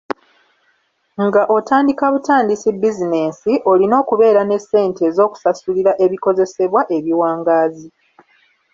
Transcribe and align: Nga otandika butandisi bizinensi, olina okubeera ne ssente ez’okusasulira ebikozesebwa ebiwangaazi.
Nga 1.25 1.41
otandika 1.57 2.05
butandisi 2.13 2.67
bizinensi, 2.81 3.51
olina 3.71 3.95
okubeera 4.03 4.41
ne 4.45 4.57
ssente 4.61 5.01
ez’okusasulira 5.09 5.91
ebikozesebwa 6.05 6.81
ebiwangaazi. 6.97 7.89